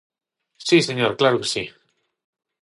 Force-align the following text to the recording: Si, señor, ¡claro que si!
Si, 0.67 0.77
señor, 0.89 1.11
¡claro 1.19 1.37
que 1.41 1.51
si! 1.53 1.63